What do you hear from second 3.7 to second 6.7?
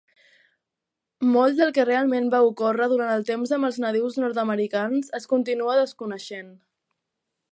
nadius nord-americans es continua desconeixent.